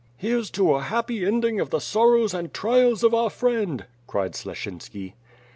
[0.17, 5.13] "Here's to a happy ending of the sorrows and trials of our friend," cried Sleshinski.